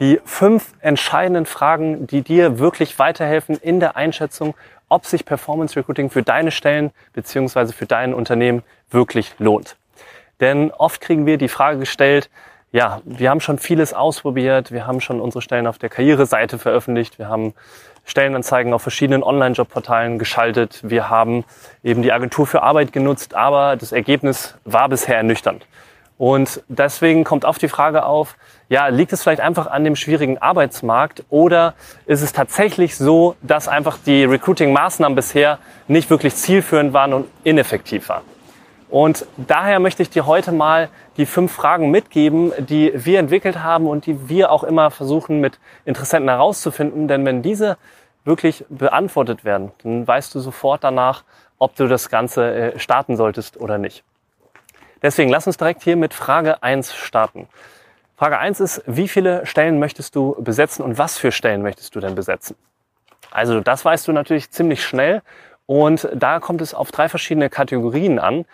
Die 0.00 0.20
fünf 0.24 0.74
entscheidenden 0.80 1.44
Fragen, 1.44 2.06
die 2.06 2.22
dir 2.22 2.58
wirklich 2.60 2.98
weiterhelfen 2.98 3.56
in 3.56 3.80
der 3.80 3.96
Einschätzung, 3.96 4.54
ob 4.88 5.06
sich 5.06 5.24
Performance 5.24 5.76
Recruiting 5.76 6.08
für 6.08 6.22
deine 6.22 6.52
Stellen 6.52 6.92
bzw. 7.14 7.72
für 7.72 7.86
dein 7.86 8.14
Unternehmen 8.14 8.62
wirklich 8.90 9.34
lohnt. 9.38 9.76
Denn 10.40 10.70
oft 10.70 11.00
kriegen 11.00 11.26
wir 11.26 11.36
die 11.36 11.48
Frage 11.48 11.80
gestellt, 11.80 12.30
ja, 12.70 13.00
wir 13.04 13.30
haben 13.30 13.40
schon 13.40 13.58
vieles 13.58 13.94
ausprobiert, 13.94 14.72
wir 14.72 14.86
haben 14.86 15.00
schon 15.00 15.20
unsere 15.20 15.42
Stellen 15.42 15.66
auf 15.66 15.78
der 15.78 15.88
Karriereseite 15.88 16.58
veröffentlicht, 16.58 17.18
wir 17.18 17.28
haben 17.28 17.54
Stellenanzeigen 18.04 18.74
auf 18.74 18.82
verschiedenen 18.82 19.22
Online-Job-Portalen 19.22 20.18
geschaltet, 20.18 20.80
wir 20.82 21.08
haben 21.08 21.44
eben 21.82 22.02
die 22.02 22.12
Agentur 22.12 22.46
für 22.46 22.62
Arbeit 22.62 22.92
genutzt, 22.92 23.34
aber 23.34 23.76
das 23.76 23.92
Ergebnis 23.92 24.54
war 24.64 24.88
bisher 24.88 25.16
ernüchternd. 25.16 25.66
Und 26.18 26.62
deswegen 26.66 27.22
kommt 27.22 27.44
oft 27.44 27.62
die 27.62 27.68
Frage 27.68 28.04
auf, 28.04 28.36
ja, 28.68 28.88
liegt 28.88 29.12
es 29.12 29.22
vielleicht 29.22 29.40
einfach 29.40 29.68
an 29.68 29.84
dem 29.84 29.94
schwierigen 29.94 30.38
Arbeitsmarkt 30.38 31.24
oder 31.30 31.74
ist 32.06 32.22
es 32.22 32.32
tatsächlich 32.32 32.96
so, 32.96 33.36
dass 33.40 33.68
einfach 33.68 33.98
die 34.04 34.24
Recruiting-Maßnahmen 34.24 35.14
bisher 35.14 35.58
nicht 35.86 36.10
wirklich 36.10 36.34
zielführend 36.34 36.92
waren 36.92 37.14
und 37.14 37.28
ineffektiv 37.44 38.08
waren? 38.08 38.24
Und 38.90 39.26
daher 39.36 39.78
möchte 39.80 40.02
ich 40.02 40.10
dir 40.10 40.26
heute 40.26 40.50
mal 40.50 40.88
die 41.18 41.26
fünf 41.26 41.52
Fragen 41.52 41.90
mitgeben, 41.90 42.52
die 42.58 42.92
wir 42.94 43.20
entwickelt 43.20 43.62
haben 43.62 43.86
und 43.86 44.06
die 44.06 44.28
wir 44.28 44.50
auch 44.50 44.64
immer 44.64 44.90
versuchen 44.90 45.40
mit 45.40 45.60
Interessenten 45.84 46.28
herauszufinden. 46.28 47.06
Denn 47.06 47.24
wenn 47.26 47.42
diese 47.42 47.76
wirklich 48.24 48.64
beantwortet 48.68 49.44
werden, 49.44 49.72
dann 49.82 50.06
weißt 50.06 50.34
du 50.34 50.40
sofort 50.40 50.84
danach, 50.84 51.22
ob 51.58 51.76
du 51.76 51.86
das 51.86 52.08
Ganze 52.08 52.72
äh, 52.74 52.78
starten 52.78 53.16
solltest 53.16 53.58
oder 53.58 53.78
nicht. 53.78 54.04
Deswegen 55.02 55.30
lass 55.30 55.46
uns 55.46 55.56
direkt 55.56 55.82
hier 55.82 55.96
mit 55.96 56.14
Frage 56.14 56.62
1 56.62 56.94
starten. 56.94 57.48
Frage 58.16 58.38
1 58.38 58.60
ist, 58.60 58.82
wie 58.86 59.06
viele 59.06 59.46
Stellen 59.46 59.78
möchtest 59.78 60.16
du 60.16 60.34
besetzen 60.42 60.82
und 60.82 60.98
was 60.98 61.18
für 61.18 61.30
Stellen 61.30 61.62
möchtest 61.62 61.94
du 61.94 62.00
denn 62.00 62.16
besetzen? 62.16 62.56
Also 63.30 63.60
das 63.60 63.84
weißt 63.84 64.08
du 64.08 64.12
natürlich 64.12 64.50
ziemlich 64.50 64.84
schnell 64.84 65.22
und 65.66 66.08
da 66.14 66.40
kommt 66.40 66.60
es 66.60 66.74
auf 66.74 66.90
drei 66.90 67.08
verschiedene 67.08 67.50
Kategorien 67.50 68.18
an. 68.18 68.44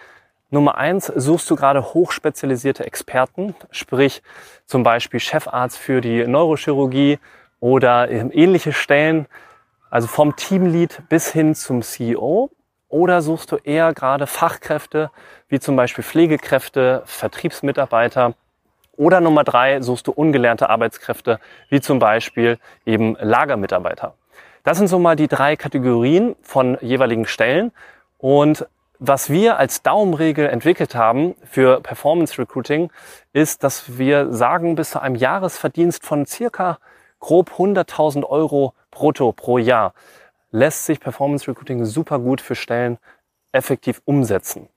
Nummer 0.51 0.77
eins, 0.77 1.07
suchst 1.07 1.51
du 1.51 1.57
gerade 1.57 1.95
hochspezialisierte 1.95 2.85
Experten, 2.85 3.55
sprich 3.71 4.23
zum 4.67 4.83
Beispiel 4.83 5.21
Chefarzt 5.21 5.79
für 5.79 6.01
die 6.01 6.27
Neurochirurgie 6.27 7.19
oder 7.61 8.11
ähnliche 8.11 8.73
Stellen, 8.73 9.27
also 9.91 10.07
vom 10.09 10.37
Teamlead 10.37 11.09
bis 11.09 11.33
hin 11.33 11.55
zum 11.55 11.83
CEO 11.83 12.51
oder 12.95 13.23
suchst 13.23 13.51
du 13.51 13.57
eher 13.57 13.93
gerade 13.93 14.29
Fachkräfte, 14.29 15.11
wie 15.49 15.59
zum 15.59 15.75
Beispiel 15.75 16.05
Pflegekräfte, 16.05 17.03
Vertriebsmitarbeiter? 17.07 18.35
Oder 18.97 19.21
Nummer 19.21 19.43
drei, 19.43 19.83
suchst 19.83 20.07
du 20.07 20.13
ungelernte 20.13 20.71
Arbeitskräfte, 20.71 21.41
wie 21.71 21.81
zum 21.81 21.99
Beispiel 21.99 22.57
eben 22.87 23.17
Lagermitarbeiter. 23.19 24.15
Das 24.63 24.79
sind 24.79 24.87
so 24.87 25.01
mal 25.01 25.17
die 25.17 25.27
drei 25.27 25.57
Kategorien 25.57 26.37
von 26.43 26.79
jeweiligen 26.83 27.27
Stellen. 27.27 27.73
Und 28.19 28.65
was 29.01 29.29
wir 29.29 29.59
als 29.59 29.83
Daumenregel 29.83 30.49
entwickelt 30.49 30.95
haben 30.95 31.35
für 31.51 31.81
Performance 31.81 32.39
Recruiting, 32.39 32.93
ist, 33.33 33.65
dass 33.65 33.99
wir 33.99 34.33
sagen, 34.33 34.77
bis 34.77 34.91
zu 34.91 35.03
einem 35.03 35.17
Jahresverdienst 35.17 36.07
von 36.07 36.27
circa 36.27 36.79
grob 37.19 37.51
100.000 37.59 38.23
Euro 38.23 38.73
brutto 38.93 39.33
pro 39.33 39.59
Jahr 39.59 39.95
lässt 40.55 40.87
sich 40.87 41.01
Performance 41.01 41.49
Recruiting 41.49 41.85
super 41.85 42.21
gut 42.21 42.41
für 42.41 42.55
Stellen 42.55 42.99
effektiv 43.51 44.01
umsetzen. 44.05 44.69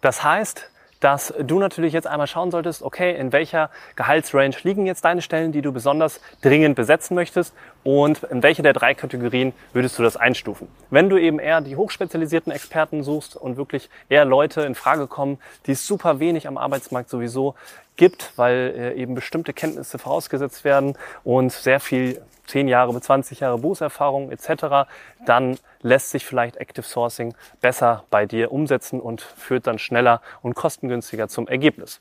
Das 0.00 0.24
heißt, 0.24 0.68
dass 0.98 1.32
du 1.40 1.60
natürlich 1.60 1.92
jetzt 1.92 2.08
einmal 2.08 2.26
schauen 2.26 2.50
solltest, 2.50 2.82
okay, 2.82 3.16
in 3.16 3.32
welcher 3.32 3.70
Gehaltsrange 3.94 4.56
liegen 4.64 4.86
jetzt 4.86 5.04
deine 5.04 5.22
Stellen, 5.22 5.52
die 5.52 5.62
du 5.62 5.72
besonders 5.72 6.20
dringend 6.42 6.74
besetzen 6.74 7.14
möchtest 7.14 7.54
und 7.84 8.24
in 8.24 8.42
welche 8.42 8.62
der 8.62 8.72
drei 8.72 8.92
Kategorien 8.92 9.54
würdest 9.72 9.98
du 9.98 10.02
das 10.02 10.16
einstufen. 10.16 10.66
Wenn 10.90 11.08
du 11.08 11.16
eben 11.16 11.38
eher 11.38 11.60
die 11.60 11.76
hochspezialisierten 11.76 12.52
Experten 12.52 13.04
suchst 13.04 13.36
und 13.36 13.56
wirklich 13.56 13.88
eher 14.08 14.24
Leute 14.24 14.62
in 14.62 14.74
Frage 14.74 15.06
kommen, 15.06 15.38
die 15.66 15.72
es 15.72 15.86
super 15.86 16.18
wenig 16.18 16.48
am 16.48 16.58
Arbeitsmarkt 16.58 17.08
sowieso 17.08 17.54
gibt, 17.96 18.32
weil 18.36 18.74
äh, 18.76 19.00
eben 19.00 19.14
bestimmte 19.14 19.52
Kenntnisse 19.52 19.98
vorausgesetzt 19.98 20.64
werden 20.64 20.98
und 21.22 21.52
sehr 21.52 21.78
viel 21.78 22.20
10 22.50 22.68
Jahre 22.68 22.92
bis 22.92 23.02
20 23.02 23.40
Jahre 23.40 23.58
Berufserfahrung 23.58 24.30
etc., 24.30 24.88
dann 25.24 25.56
lässt 25.82 26.10
sich 26.10 26.26
vielleicht 26.26 26.56
Active 26.56 26.84
Sourcing 26.84 27.34
besser 27.60 28.04
bei 28.10 28.26
dir 28.26 28.52
umsetzen 28.52 29.00
und 29.00 29.22
führt 29.22 29.66
dann 29.66 29.78
schneller 29.78 30.20
und 30.42 30.54
kostengünstiger 30.54 31.28
zum 31.28 31.48
Ergebnis. 31.48 32.00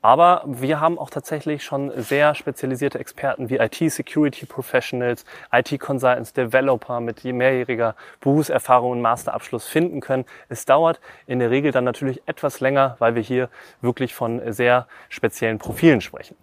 Aber 0.00 0.44
wir 0.46 0.78
haben 0.78 0.96
auch 0.96 1.10
tatsächlich 1.10 1.64
schon 1.64 1.90
sehr 2.00 2.36
spezialisierte 2.36 3.00
Experten 3.00 3.50
wie 3.50 3.56
IT-Security 3.56 4.46
Professionals, 4.46 5.24
IT-Consultants, 5.50 6.32
Developer 6.34 7.00
mit 7.00 7.24
mehrjähriger 7.24 7.96
Berufserfahrung 8.20 8.92
und 8.92 9.00
Masterabschluss 9.00 9.66
finden 9.66 10.00
können. 10.00 10.24
Es 10.48 10.66
dauert 10.66 11.00
in 11.26 11.40
der 11.40 11.50
Regel 11.50 11.72
dann 11.72 11.84
natürlich 11.84 12.22
etwas 12.26 12.60
länger, 12.60 12.94
weil 13.00 13.16
wir 13.16 13.22
hier 13.22 13.48
wirklich 13.80 14.14
von 14.14 14.40
sehr 14.52 14.86
speziellen 15.08 15.58
Profilen 15.58 16.00
sprechen. 16.00 16.36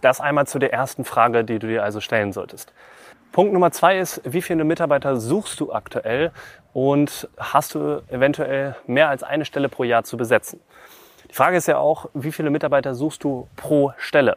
Das 0.00 0.20
einmal 0.20 0.46
zu 0.46 0.58
der 0.58 0.72
ersten 0.72 1.04
Frage, 1.04 1.44
die 1.44 1.58
du 1.58 1.66
dir 1.66 1.82
also 1.82 2.00
stellen 2.00 2.32
solltest. 2.32 2.72
Punkt 3.32 3.52
Nummer 3.52 3.72
zwei 3.72 3.98
ist, 3.98 4.20
wie 4.24 4.42
viele 4.42 4.64
Mitarbeiter 4.64 5.16
suchst 5.16 5.58
du 5.58 5.72
aktuell 5.72 6.30
und 6.72 7.28
hast 7.36 7.74
du 7.74 8.02
eventuell 8.08 8.76
mehr 8.86 9.08
als 9.08 9.22
eine 9.22 9.44
Stelle 9.44 9.68
pro 9.68 9.82
Jahr 9.82 10.04
zu 10.04 10.16
besetzen? 10.16 10.60
Die 11.30 11.34
Frage 11.34 11.56
ist 11.56 11.66
ja 11.66 11.78
auch, 11.78 12.08
wie 12.14 12.30
viele 12.30 12.50
Mitarbeiter 12.50 12.94
suchst 12.94 13.24
du 13.24 13.48
pro 13.56 13.92
Stelle? 13.96 14.36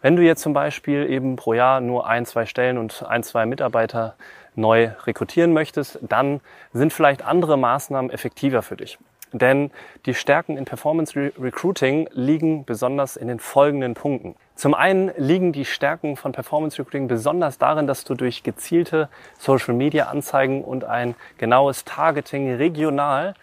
Wenn 0.00 0.16
du 0.16 0.22
jetzt 0.22 0.42
zum 0.42 0.52
Beispiel 0.52 1.08
eben 1.08 1.36
pro 1.36 1.54
Jahr 1.54 1.80
nur 1.80 2.08
ein, 2.08 2.26
zwei 2.26 2.44
Stellen 2.44 2.78
und 2.78 3.04
ein, 3.08 3.22
zwei 3.22 3.46
Mitarbeiter 3.46 4.16
neu 4.56 4.90
rekrutieren 5.04 5.52
möchtest, 5.52 6.00
dann 6.02 6.40
sind 6.72 6.92
vielleicht 6.92 7.24
andere 7.24 7.56
Maßnahmen 7.56 8.10
effektiver 8.10 8.62
für 8.62 8.76
dich. 8.76 8.98
Denn 9.32 9.70
die 10.04 10.14
Stärken 10.14 10.56
in 10.56 10.64
Performance 10.64 11.14
Re 11.14 11.32
Recruiting 11.40 12.08
liegen 12.12 12.64
besonders 12.64 13.16
in 13.16 13.28
den 13.28 13.38
folgenden 13.38 13.94
Punkten. 13.94 14.34
Zum 14.54 14.74
einen 14.74 15.10
liegen 15.16 15.52
die 15.52 15.64
Stärken 15.64 16.16
von 16.16 16.32
Performance 16.32 16.78
Recruiting 16.78 17.08
besonders 17.08 17.58
darin, 17.58 17.86
dass 17.86 18.04
du 18.04 18.14
durch 18.14 18.42
gezielte 18.42 19.08
Social 19.38 19.74
Media 19.74 20.06
Anzeigen 20.06 20.62
und 20.62 20.84
ein 20.84 21.14
genaues 21.38 21.84
Targeting 21.84 22.54
regional 22.54 23.34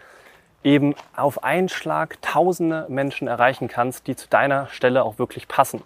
eben 0.62 0.94
auf 1.16 1.42
einen 1.42 1.68
Schlag 1.68 2.20
tausende 2.22 2.86
Menschen 2.88 3.28
erreichen 3.28 3.68
kannst, 3.68 4.06
die 4.06 4.16
zu 4.16 4.28
deiner 4.28 4.66
Stelle 4.68 5.04
auch 5.04 5.18
wirklich 5.18 5.48
passen. 5.48 5.82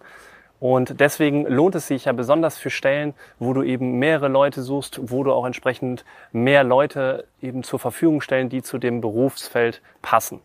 Und 0.61 1.01
deswegen 1.01 1.47
lohnt 1.47 1.75
es 1.75 1.89
sich 1.89 2.06
ja 2.06 2.12
besonders 2.12 2.56
für 2.56 2.71
Stellen, 2.71 3.15
wo 3.39 3.53
du 3.53 3.62
eben 3.62 3.99
mehrere 3.99 4.29
Leute 4.29 4.62
suchst, 4.62 4.99
wo 5.11 5.23
du 5.23 5.33
auch 5.33 5.45
entsprechend 5.45 6.05
mehr 6.33 6.65
Leute 6.65 7.27
eben 7.43 7.62
zur 7.62 7.79
Verfügung 7.79 8.21
stellen, 8.21 8.49
die 8.49 8.62
zu 8.62 8.79
dem 8.79 9.01
Berufsfeld 9.01 9.83
passen. 10.01 10.41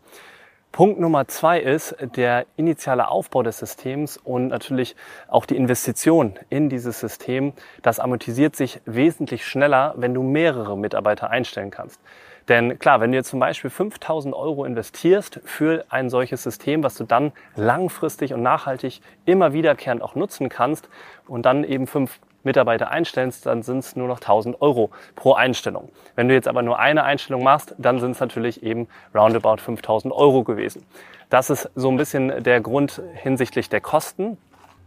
Punkt 0.72 1.00
Nummer 1.00 1.26
zwei 1.26 1.58
ist 1.58 1.96
der 2.14 2.46
initiale 2.56 3.08
Aufbau 3.08 3.42
des 3.42 3.58
Systems 3.58 4.16
und 4.16 4.48
natürlich 4.48 4.94
auch 5.26 5.44
die 5.44 5.56
Investition 5.56 6.38
in 6.48 6.68
dieses 6.68 7.00
System. 7.00 7.54
Das 7.82 7.98
amortisiert 7.98 8.54
sich 8.54 8.80
wesentlich 8.84 9.44
schneller, 9.44 9.94
wenn 9.96 10.14
du 10.14 10.22
mehrere 10.22 10.78
Mitarbeiter 10.78 11.28
einstellen 11.28 11.72
kannst. 11.72 12.00
Denn 12.48 12.78
klar, 12.78 13.00
wenn 13.00 13.10
du 13.10 13.18
jetzt 13.18 13.30
zum 13.30 13.40
Beispiel 13.40 13.68
5000 13.68 14.32
Euro 14.32 14.64
investierst 14.64 15.40
für 15.44 15.84
ein 15.88 16.08
solches 16.08 16.44
System, 16.44 16.84
was 16.84 16.94
du 16.94 17.02
dann 17.02 17.32
langfristig 17.56 18.32
und 18.32 18.42
nachhaltig 18.42 19.02
immer 19.24 19.52
wiederkehrend 19.52 20.02
auch 20.02 20.14
nutzen 20.14 20.48
kannst 20.48 20.88
und 21.26 21.46
dann 21.46 21.64
eben 21.64 21.88
fünf 21.88 22.20
Mitarbeiter 22.42 22.90
einstellst, 22.90 23.46
dann 23.46 23.62
sind 23.62 23.78
es 23.78 23.96
nur 23.96 24.08
noch 24.08 24.20
1000 24.20 24.60
Euro 24.60 24.90
pro 25.14 25.34
Einstellung. 25.34 25.90
Wenn 26.14 26.28
du 26.28 26.34
jetzt 26.34 26.48
aber 26.48 26.62
nur 26.62 26.78
eine 26.78 27.04
Einstellung 27.04 27.42
machst, 27.42 27.74
dann 27.78 28.00
sind 28.00 28.12
es 28.12 28.20
natürlich 28.20 28.62
eben 28.62 28.88
roundabout 29.14 29.58
5000 29.58 30.12
Euro 30.12 30.44
gewesen. 30.44 30.84
Das 31.28 31.50
ist 31.50 31.70
so 31.74 31.90
ein 31.90 31.96
bisschen 31.96 32.42
der 32.42 32.60
Grund 32.60 33.00
hinsichtlich 33.14 33.68
der 33.68 33.80
Kosten. 33.80 34.36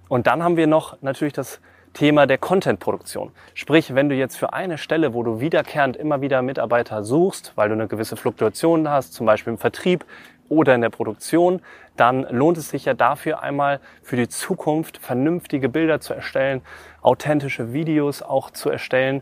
Und 0.09 0.27
dann 0.27 0.43
haben 0.43 0.57
wir 0.57 0.67
noch 0.67 0.97
natürlich 1.01 1.33
das 1.33 1.59
Thema 1.93 2.25
der 2.25 2.39
Content-Produktion. 2.39 3.31
Sprich, 3.53 3.93
wenn 3.93 4.09
du 4.09 4.15
jetzt 4.15 4.35
für 4.35 4.51
eine 4.51 4.77
Stelle, 4.79 5.13
wo 5.13 5.21
du 5.21 5.39
wiederkehrend 5.39 5.95
immer 5.95 6.21
wieder 6.21 6.41
Mitarbeiter 6.41 7.03
suchst, 7.03 7.53
weil 7.55 7.69
du 7.69 7.75
eine 7.75 7.87
gewisse 7.87 8.15
Fluktuation 8.15 8.89
hast, 8.89 9.13
zum 9.13 9.27
Beispiel 9.27 9.53
im 9.53 9.59
Vertrieb 9.59 10.03
oder 10.49 10.75
in 10.75 10.81
der 10.81 10.89
Produktion, 10.89 11.61
dann 11.95 12.23
lohnt 12.29 12.57
es 12.57 12.69
sich 12.69 12.85
ja 12.85 12.93
dafür 12.93 13.41
einmal 13.41 13.79
für 14.01 14.15
die 14.15 14.27
Zukunft 14.27 14.97
vernünftige 14.97 15.69
Bilder 15.69 15.99
zu 15.99 16.13
erstellen, 16.13 16.61
authentische 17.01 17.73
Videos 17.73 18.21
auch 18.21 18.51
zu 18.51 18.69
erstellen, 18.69 19.21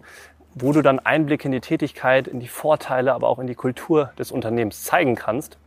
wo 0.54 0.72
du 0.74 0.82
dann 0.82 1.00
Einblick 1.00 1.46
in 1.46 1.52
die 1.52 1.62
Tätigkeit, 1.62 2.28
in 2.28 2.40
die 2.40 2.48
Vorteile, 2.48 3.14
aber 3.14 3.28
auch 3.28 3.40
in 3.40 3.48
die 3.48 3.56
Kultur 3.56 4.12
des 4.18 4.32
Unternehmens 4.32 4.84
zeigen 4.84 5.16
kannst. 5.16 5.58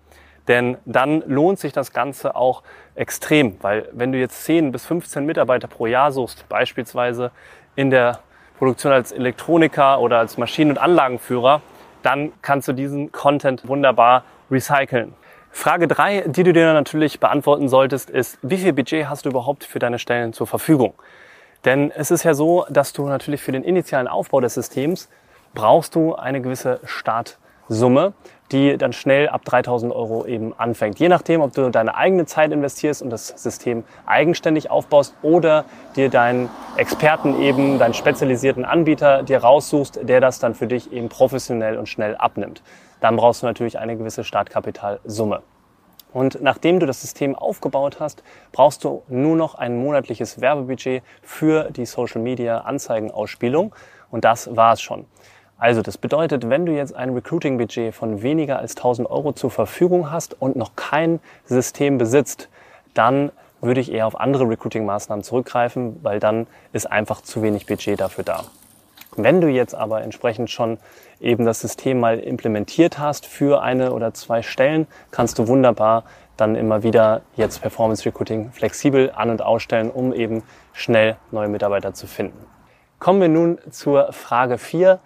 Denn 0.47 0.77
dann 0.85 1.23
lohnt 1.27 1.59
sich 1.59 1.73
das 1.73 1.93
Ganze 1.93 2.37
auch 2.37 2.62
extrem, 2.95 3.56
weil 3.62 3.89
wenn 3.93 4.12
du 4.12 4.19
jetzt 4.19 4.45
10 4.45 4.73
bis 4.73 4.85
15 4.85 5.25
Mitarbeiter 5.25 5.69
pro 5.69 5.87
Jahr 5.87 6.12
suchst, 6.12 6.49
beispielsweise 6.51 7.31
in 7.77 7.91
der 7.91 8.21
Produktion 8.59 8.93
als 8.93 9.11
Elektroniker 9.11 10.01
oder 10.01 10.19
als 10.19 10.37
Maschinen- 10.37 10.73
und 10.73 10.79
Anlagenführer, 10.79 11.62
dann 12.03 12.33
kannst 12.43 12.69
du 12.69 12.73
diesen 12.75 13.11
Content 13.11 13.67
wunderbar 13.67 14.25
recyceln. 14.51 15.15
Frage 15.56 15.87
drei, 15.87 16.25
die 16.27 16.43
du 16.43 16.53
dir 16.53 16.73
natürlich 16.73 17.21
beantworten 17.21 17.69
solltest, 17.69 18.11
ist, 18.11 18.39
wie 18.43 18.59
viel 18.59 18.73
Budget 18.73 19.09
hast 19.09 19.25
du 19.25 19.31
überhaupt 19.31 19.62
für 19.62 19.79
deine 19.79 20.01
Stellen 20.01 20.33
zur 20.33 20.49
Verfügung? 20.49 20.95
Denn 21.65 21.93
es 21.93 22.11
ist 22.11 22.25
ja 22.25 22.35
so, 22.35 22.67
dass 22.69 22.93
du 22.93 23.06
natürlich 23.06 23.41
für 23.41 23.53
den 23.53 23.62
initialen 23.62 24.09
Aufbau 24.09 24.41
des 24.41 24.55
Systems 24.55 25.09
brauchst 25.55 25.95
du 25.95 26.17
eine 26.17 26.43
gewisse 26.43 26.81
Startsumme, 27.65 28.13
die 28.53 28.77
dann 28.77 28.93
schnell 28.93 29.29
ab 29.29 29.45
3000 29.45 29.93
Euro 29.93 30.27
eben 30.27 30.53
anfängt. 30.59 30.99
Je 30.99 31.09
nachdem, 31.09 31.41
ob 31.41 31.55
du 31.55 31.71
deine 31.71 31.95
eigene 31.95 32.27
Zeit 32.27 32.53
investierst 32.53 33.03
und 33.03 33.11
das 33.11 33.29
System 33.29 33.85
eigenständig 34.07 34.71
aufbaust 34.71 35.15
oder 35.23 35.65
dir 35.97 36.11
deinen 36.11 36.51
Experten 36.77 37.41
eben, 37.41 37.79
deinen 37.79 37.95
spezialisierten 37.95 38.65
Anbieter 38.65 39.23
dir 39.23 39.39
raussuchst, 39.39 40.01
der 40.03 40.21
das 40.21 40.39
dann 40.39 40.55
für 40.55 40.67
dich 40.67 40.93
eben 40.93 41.09
professionell 41.09 41.79
und 41.79 41.89
schnell 41.89 42.17
abnimmt. 42.17 42.63
Dann 43.01 43.17
brauchst 43.17 43.43
du 43.43 43.47
natürlich 43.47 43.79
eine 43.79 43.97
gewisse 43.97 44.25
Startkapitalsumme. 44.25 45.43
Und 46.13 46.41
nachdem 46.41 46.79
du 46.79 46.87
das 46.87 47.01
System 47.01 47.35
aufgebaut 47.35 47.99
hast, 47.99 48.23
brauchst 48.53 48.85
du 48.85 49.03
nur 49.09 49.35
noch 49.35 49.57
ein 49.57 49.77
monatliches 49.77 50.41
Werbebudget 50.41 51.03
für 51.23 51.73
die 51.73 51.87
Social 51.87 52.21
Media 52.21 52.59
Anzeigenausspielung. 52.59 53.75
Und 54.13 54.25
das 54.25 54.55
war 54.55 54.75
es 54.75 54.81
schon. 54.81 55.07
Also 55.65 55.81
das 55.81 55.97
bedeutet, 55.97 56.51
wenn 56.51 56.67
du 56.67 56.73
jetzt 56.73 56.95
ein 56.95 57.15
Recruiting-Budget 57.15 57.95
von 57.95 58.21
weniger 58.21 58.59
als 58.59 58.77
1000 58.77 59.09
Euro 59.09 59.33
zur 59.33 59.51
Verfügung 59.51 60.11
hast 60.11 60.39
und 60.39 60.57
noch 60.57 60.77
kein 60.77 61.21
System 61.47 61.97
besitzt, 61.97 62.51
dann 62.93 63.33
würde 63.63 63.81
ich 63.81 63.91
eher 63.91 64.07
auf 64.07 64.21
andere 64.21 64.47
Recruiting-Maßnahmen 64.47 65.25
zurückgreifen, 65.25 66.01
weil 66.03 66.21
dann 66.21 66.47
ist 66.75 66.93
einfach 66.93 67.23
zu 67.23 67.41
wenig 67.41 67.65
Budget 67.65 67.99
dafür 67.99 68.25
da. 68.25 68.45
Wenn 69.17 69.41
du 69.41 69.49
jetzt 69.49 69.75
aber 69.75 70.03
entsprechend 70.03 70.51
schon 70.51 70.77
eben 71.19 71.47
das 71.47 71.61
System 71.61 71.99
mal 71.99 72.19
implementiert 72.19 72.99
hast 72.99 73.25
für 73.25 73.63
eine 73.63 73.95
oder 73.95 74.13
zwei 74.13 74.43
Stellen, 74.43 74.87
kannst 75.13 75.39
du 75.39 75.49
wunderbar 75.49 76.05
dann 76.37 76.57
immer 76.57 76.83
wieder 76.83 77.23
jetzt 77.37 77.63
Performance 77.63 78.05
Recruiting 78.05 78.53
flexibel 78.53 79.13
an- 79.17 79.31
und 79.31 79.41
ausstellen, 79.41 79.91
um 79.91 80.13
eben 80.13 80.43
schnell 80.75 81.17
neue 81.31 81.49
Mitarbeiter 81.49 81.95
zu 81.95 82.07
finden. 82.07 82.37
Kommen 82.99 83.23
wir 83.23 83.31
nun 83.31 83.57
zur 83.71 84.13
Frage 84.13 84.59
4 84.59 85.01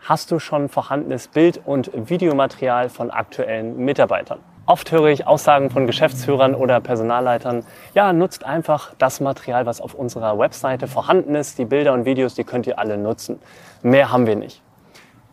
hast 0.00 0.30
du 0.30 0.38
schon 0.38 0.68
vorhandenes 0.68 1.28
Bild- 1.28 1.60
und 1.64 1.90
Videomaterial 1.94 2.88
von 2.88 3.10
aktuellen 3.10 3.76
Mitarbeitern. 3.76 4.40
Oft 4.66 4.92
höre 4.92 5.06
ich 5.06 5.26
Aussagen 5.26 5.70
von 5.70 5.86
Geschäftsführern 5.86 6.54
oder 6.54 6.80
Personalleitern, 6.80 7.64
ja, 7.94 8.12
nutzt 8.12 8.44
einfach 8.44 8.92
das 8.98 9.20
Material, 9.20 9.64
was 9.64 9.80
auf 9.80 9.94
unserer 9.94 10.38
Webseite 10.38 10.86
vorhanden 10.86 11.34
ist. 11.34 11.58
Die 11.58 11.64
Bilder 11.64 11.94
und 11.94 12.04
Videos, 12.04 12.34
die 12.34 12.44
könnt 12.44 12.66
ihr 12.66 12.78
alle 12.78 12.98
nutzen. 12.98 13.40
Mehr 13.82 14.12
haben 14.12 14.26
wir 14.26 14.36
nicht. 14.36 14.60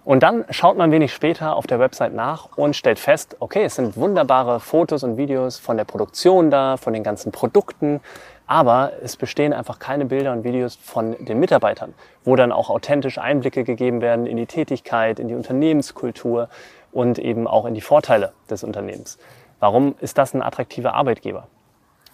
Und 0.06 0.22
dann 0.22 0.46
schaut 0.52 0.78
man 0.78 0.92
wenig 0.92 1.12
später 1.14 1.56
auf 1.56 1.66
der 1.66 1.80
Website 1.80 2.14
nach 2.14 2.56
und 2.56 2.76
stellt 2.76 3.00
fest, 3.00 3.36
okay, 3.40 3.64
es 3.66 3.76
sind 3.76 3.98
wunderbare 3.98 4.60
Fotos 4.60 5.04
und 5.04 5.18
Videos 5.18 5.58
von 5.58 5.78
der 5.78 5.84
Produktion 5.84 6.52
da, 6.52 6.78
von 6.78 6.94
den 6.94 7.04
ganzen 7.04 7.32
Produkten, 7.32 8.02
aber 8.48 8.94
es 9.02 9.18
bestehen 9.18 9.54
einfach 9.54 9.80
keine 9.80 10.06
Bilder 10.06 10.32
und 10.32 10.44
Videos 10.44 10.76
von 10.76 11.16
den 11.26 11.40
Mitarbeitern, 11.40 11.94
wo 12.24 12.36
dann 12.36 12.52
auch 12.52 12.70
authentisch 12.70 13.18
Einblicke 13.18 13.64
gegeben 13.64 14.02
werden 14.02 14.26
in 14.26 14.38
die 14.38 14.46
Tätigkeit, 14.46 15.20
in 15.20 15.28
die 15.28 15.36
Unternehmenskultur 15.36 16.50
und 16.92 17.20
eben 17.20 17.48
auch 17.48 17.66
in 17.66 17.74
die 17.74 17.82
Vorteile 17.82 18.34
des 18.50 18.64
Unternehmens. 18.64 19.18
Warum 19.60 19.96
ist 20.00 20.18
das 20.18 20.34
ein 20.34 20.42
attraktiver 20.42 20.94
Arbeitgeber? 20.94 21.48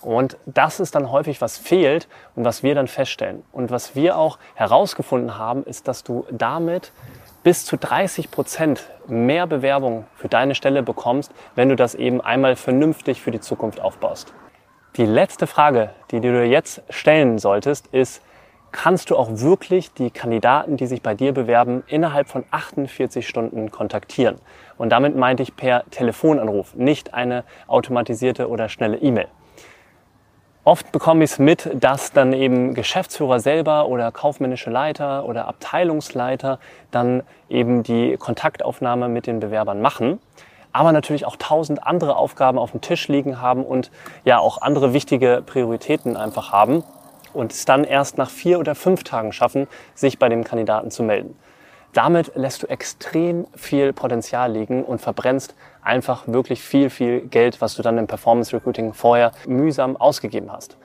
Und 0.02 0.38
das 0.46 0.80
ist 0.80 0.96
dann 0.96 1.12
häufig, 1.12 1.42
was 1.42 1.58
fehlt 1.58 2.08
und 2.36 2.44
was 2.44 2.64
wir 2.64 2.74
dann 2.74 2.88
feststellen. 2.88 3.44
Und 3.52 3.70
was 3.70 3.96
wir 3.96 4.18
auch 4.18 4.40
herausgefunden 4.56 5.38
haben, 5.38 5.64
ist, 5.64 5.88
dass 5.88 6.04
du 6.04 6.26
damit 6.32 6.92
bis 7.44 7.66
zu 7.66 7.78
30 7.78 8.32
Prozent 8.32 8.90
mehr 9.08 9.48
Bewerbung 9.48 10.06
für 10.16 10.28
deine 10.28 10.56
Stelle 10.56 10.84
bekommst, 10.84 11.32
wenn 11.56 11.70
du 11.70 11.76
das 11.76 11.96
eben 11.96 12.22
einmal 12.22 12.56
vernünftig 12.56 13.22
für 13.22 13.32
die 13.32 13.40
Zukunft 13.40 13.80
aufbaust. 13.80 14.34
Die 14.98 15.06
letzte 15.06 15.48
Frage, 15.48 15.92
die 16.12 16.20
du 16.20 16.34
dir 16.34 16.46
jetzt 16.46 16.82
stellen 16.90 17.40
solltest, 17.40 17.88
ist, 17.94 18.22
kannst 18.74 19.10
du 19.10 19.16
auch 19.16 19.30
wirklich 19.32 19.94
die 19.94 20.12
Kandidaten, 20.12 20.76
die 20.76 20.86
sich 20.86 21.02
bei 21.02 21.14
dir 21.14 21.34
bewerben, 21.34 21.84
innerhalb 21.88 22.28
von 22.28 22.44
48 22.52 23.26
Stunden 23.26 23.72
kontaktieren? 23.72 24.36
Und 24.78 24.90
damit 24.90 25.16
meinte 25.16 25.44
ich 25.44 25.56
per 25.56 25.90
Telefonanruf, 25.92 26.76
nicht 26.76 27.14
eine 27.14 27.46
automatisierte 27.68 28.50
oder 28.50 28.68
schnelle 28.68 28.98
E-Mail. 28.98 29.30
Oft 30.66 30.92
bekomme 30.92 31.24
ich 31.24 31.32
es 31.32 31.40
mit, 31.40 31.72
dass 31.74 32.12
dann 32.12 32.34
eben 32.34 32.74
Geschäftsführer 32.74 33.40
selber 33.40 33.88
oder 33.88 34.12
kaufmännische 34.12 34.72
Leiter 34.72 35.24
oder 35.24 35.48
Abteilungsleiter 35.48 36.60
dann 36.92 37.24
eben 37.48 37.84
die 37.84 38.18
Kontaktaufnahme 38.18 39.08
mit 39.08 39.26
den 39.26 39.40
Bewerbern 39.40 39.82
machen 39.82 40.20
aber 40.74 40.92
natürlich 40.92 41.26
auch 41.26 41.36
tausend 41.36 41.86
andere 41.86 42.16
Aufgaben 42.16 42.58
auf 42.58 42.72
dem 42.72 42.82
Tisch 42.82 43.08
liegen 43.08 43.42
haben 43.42 43.64
und 43.64 43.92
ja 44.24 44.40
auch 44.40 44.62
andere 44.62 44.94
wichtige 44.94 45.44
Prioritäten 45.46 46.18
einfach 46.18 46.52
haben 46.52 46.84
und 47.34 47.52
es 47.52 47.66
dann 47.66 47.84
erst 47.84 48.18
nach 48.18 48.30
vier 48.30 48.60
oder 48.60 48.76
fünf 48.76 49.04
Tagen 49.04 49.32
schaffen, 49.32 49.68
sich 49.96 50.20
bei 50.20 50.30
dem 50.30 50.44
Kandidaten 50.44 50.92
zu 50.92 51.04
melden. 51.04 51.38
Damit 51.94 52.32
lässt 52.36 52.64
du 52.64 52.68
extrem 52.68 53.48
viel 53.54 53.92
Potenzial 53.92 54.52
liegen 54.52 54.84
und 54.84 55.02
verbrennst 55.02 55.56
einfach 55.82 56.24
wirklich 56.28 56.62
viel, 56.62 56.90
viel 56.90 57.22
Geld, 57.22 57.60
was 57.60 57.76
du 57.76 57.82
dann 57.82 57.98
im 57.98 58.08
Performance 58.08 58.56
Recruiting 58.56 58.94
vorher 58.94 59.32
mühsam 59.46 59.98
ausgegeben 59.98 60.52
hast. 60.52 60.78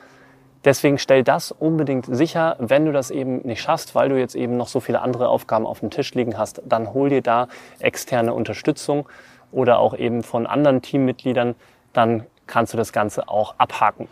Deswegen 0.65 0.99
stell 0.99 1.23
das 1.23 1.53
unbedingt 1.53 2.07
sicher, 2.11 2.57
wenn 2.59 2.87
du 2.87 2.93
das 2.93 3.13
eben 3.13 3.43
nicht 3.47 3.63
schaffst, 3.63 3.95
weil 3.95 4.09
du 4.09 4.19
jetzt 4.19 4.35
eben 4.35 4.57
noch 4.57 4.67
so 4.67 4.81
viele 4.81 5.01
andere 5.01 5.29
Aufgaben 5.29 5.65
auf 5.65 5.79
dem 5.79 5.91
Tisch 5.91 6.13
liegen 6.15 6.37
hast, 6.37 6.61
dann 6.65 6.93
hol 6.93 7.09
dir 7.09 7.23
da 7.23 7.47
externe 7.79 8.35
Unterstützung 8.35 9.09
oder 9.57 9.79
auch 9.79 9.97
eben 9.97 10.23
von 10.23 10.47
anderen 10.47 10.83
Teammitgliedern, 10.83 11.55
dann 11.95 12.27
kannst 12.47 12.75
du 12.75 12.77
das 12.77 12.93
Ganze 12.93 13.29
auch 13.29 13.55
abhaken. 13.57 14.07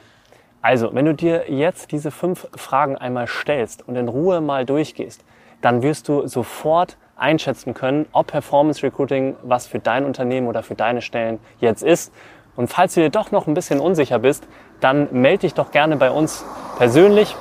Also, 0.62 0.94
wenn 0.94 1.04
du 1.04 1.14
dir 1.14 1.52
jetzt 1.52 1.92
diese 1.92 2.10
fünf 2.10 2.48
Fragen 2.56 2.96
einmal 2.96 3.26
stellst 3.26 3.86
und 3.86 3.94
in 3.96 4.08
Ruhe 4.08 4.40
mal 4.40 4.64
durchgehst, 4.64 5.22
dann 5.60 5.82
wirst 5.82 6.08
du 6.08 6.26
sofort 6.26 6.96
einschätzen 7.16 7.74
können, 7.74 8.06
ob 8.12 8.28
Performance 8.28 8.82
Recruiting 8.82 9.36
was 9.42 9.66
für 9.66 9.78
dein 9.78 10.06
Unternehmen 10.06 10.48
oder 10.48 10.62
für 10.62 10.74
deine 10.74 11.02
Stellen 11.02 11.38
jetzt 11.60 11.82
ist. 11.82 12.12
Und 12.56 12.68
falls 12.68 12.94
du 12.94 13.02
dir 13.02 13.10
doch 13.10 13.30
noch 13.30 13.46
ein 13.46 13.52
bisschen 13.52 13.80
unsicher 13.80 14.20
bist, 14.20 14.48
dann 14.80 15.08
melde 15.12 15.40
dich 15.40 15.54
doch 15.54 15.70
gerne 15.70 15.96
bei 15.96 16.10
uns 16.10 16.44
persönlich. 16.78 17.36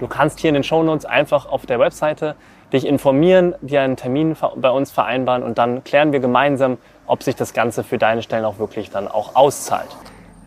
Du 0.00 0.08
kannst 0.08 0.40
hier 0.40 0.48
in 0.48 0.54
den 0.54 0.64
Show 0.64 0.82
Notes 0.82 1.04
einfach 1.04 1.44
auf 1.46 1.66
der 1.66 1.78
Webseite 1.78 2.36
dich 2.72 2.86
informieren, 2.86 3.54
dir 3.60 3.82
einen 3.82 3.96
Termin 3.96 4.34
bei 4.56 4.70
uns 4.70 4.90
vereinbaren 4.90 5.42
und 5.42 5.58
dann 5.58 5.84
klären 5.84 6.12
wir 6.12 6.20
gemeinsam, 6.20 6.78
ob 7.06 7.22
sich 7.22 7.36
das 7.36 7.52
Ganze 7.52 7.84
für 7.84 7.98
deine 7.98 8.22
Stellen 8.22 8.44
auch 8.44 8.58
wirklich 8.58 8.90
dann 8.90 9.08
auch 9.08 9.34
auszahlt. 9.34 9.88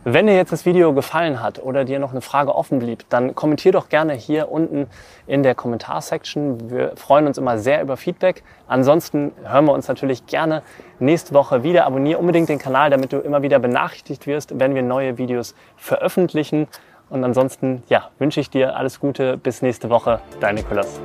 Wenn 0.09 0.25
dir 0.25 0.37
jetzt 0.37 0.53
das 0.53 0.65
Video 0.65 0.93
gefallen 0.93 1.43
hat 1.43 1.61
oder 1.61 1.83
dir 1.83 1.99
noch 1.99 2.11
eine 2.11 2.21
Frage 2.21 2.55
offen 2.55 2.79
blieb, 2.79 3.03
dann 3.09 3.35
kommentier 3.35 3.73
doch 3.73 3.89
gerne 3.89 4.13
hier 4.13 4.49
unten 4.49 4.87
in 5.25 5.43
der 5.43 5.53
Kommentarsection. 5.53 6.69
Wir 6.69 6.93
freuen 6.95 7.27
uns 7.27 7.37
immer 7.37 7.57
sehr 7.57 7.81
über 7.81 7.97
Feedback. 7.97 8.41
Ansonsten 8.69 9.33
hören 9.43 9.65
wir 9.65 9.73
uns 9.73 9.89
natürlich 9.89 10.25
gerne 10.25 10.63
nächste 10.99 11.33
Woche 11.33 11.63
wieder. 11.63 11.85
Abonniere 11.85 12.19
unbedingt 12.19 12.47
den 12.47 12.57
Kanal, 12.57 12.89
damit 12.89 13.11
du 13.11 13.17
immer 13.17 13.41
wieder 13.41 13.59
benachrichtigt 13.59 14.27
wirst, 14.27 14.57
wenn 14.57 14.75
wir 14.75 14.81
neue 14.81 15.17
Videos 15.17 15.55
veröffentlichen. 15.75 16.69
Und 17.09 17.25
ansonsten, 17.25 17.83
ja, 17.89 18.09
wünsche 18.17 18.39
ich 18.39 18.49
dir 18.49 18.77
alles 18.77 19.01
Gute. 19.01 19.35
Bis 19.35 19.61
nächste 19.61 19.89
Woche. 19.89 20.21
Dein 20.39 20.55
Nikolas. 20.55 21.01